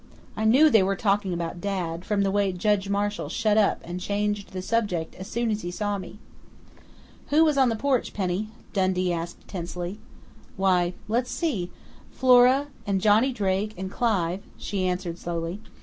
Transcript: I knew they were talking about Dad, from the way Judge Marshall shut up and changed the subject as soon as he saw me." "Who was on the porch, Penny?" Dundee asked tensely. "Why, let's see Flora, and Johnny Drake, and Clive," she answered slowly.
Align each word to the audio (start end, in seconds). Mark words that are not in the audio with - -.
I 0.35 0.45
knew 0.45 0.71
they 0.71 0.81
were 0.81 0.95
talking 0.95 1.31
about 1.31 1.61
Dad, 1.61 2.05
from 2.05 2.23
the 2.23 2.31
way 2.31 2.51
Judge 2.51 2.89
Marshall 2.89 3.29
shut 3.29 3.55
up 3.55 3.81
and 3.83 3.99
changed 3.99 4.49
the 4.49 4.63
subject 4.63 5.13
as 5.13 5.27
soon 5.27 5.51
as 5.51 5.61
he 5.61 5.69
saw 5.69 5.99
me." 5.99 6.17
"Who 7.27 7.45
was 7.45 7.55
on 7.55 7.69
the 7.69 7.75
porch, 7.75 8.11
Penny?" 8.11 8.49
Dundee 8.73 9.13
asked 9.13 9.47
tensely. 9.47 9.99
"Why, 10.57 10.95
let's 11.07 11.29
see 11.29 11.69
Flora, 12.11 12.69
and 12.87 12.99
Johnny 12.99 13.31
Drake, 13.31 13.75
and 13.77 13.91
Clive," 13.91 14.41
she 14.57 14.87
answered 14.87 15.19
slowly. 15.19 15.61